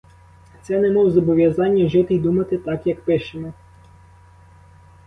[0.61, 3.53] Це немов зобов'язання жити й думати так, як пишемо.